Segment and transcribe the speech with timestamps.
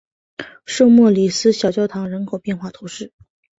[0.65, 3.13] 圣莫里斯小教堂人口变化图示